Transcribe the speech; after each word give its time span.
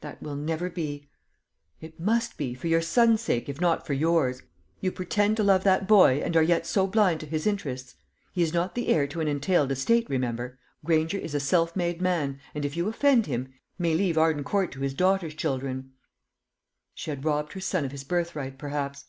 "That 0.00 0.22
will 0.22 0.36
never 0.36 0.70
be." 0.70 1.08
"It 1.80 1.98
must 1.98 2.36
be 2.38 2.54
for 2.54 2.68
your 2.68 2.80
son's 2.80 3.20
sake, 3.20 3.48
if 3.48 3.60
not 3.60 3.84
for 3.84 3.94
yours. 3.94 4.40
You 4.80 4.92
pretend 4.92 5.36
to 5.38 5.42
love 5.42 5.64
that 5.64 5.88
boy, 5.88 6.20
and 6.22 6.36
are 6.36 6.42
yet 6.44 6.64
so 6.68 6.86
blind 6.86 7.18
to 7.18 7.26
his 7.26 7.48
interests? 7.48 7.96
He 8.32 8.42
is 8.44 8.54
not 8.54 8.76
the 8.76 8.86
heir 8.86 9.08
to 9.08 9.20
an 9.20 9.26
entailed 9.26 9.72
estate, 9.72 10.08
remember. 10.08 10.56
Granger 10.84 11.18
is 11.18 11.34
a 11.34 11.40
self 11.40 11.74
made 11.74 12.00
man, 12.00 12.38
and 12.54 12.64
if 12.64 12.76
you 12.76 12.86
offend 12.88 13.26
him, 13.26 13.52
may 13.76 13.96
leave 13.96 14.16
Arden 14.16 14.44
Court 14.44 14.70
to 14.70 14.80
his 14.82 14.94
daughter's 14.94 15.34
children." 15.34 15.94
She 16.94 17.10
had 17.10 17.24
robbed 17.24 17.54
her 17.54 17.60
son 17.60 17.84
of 17.84 17.90
his 17.90 18.04
birthright, 18.04 18.58
perhaps. 18.58 19.06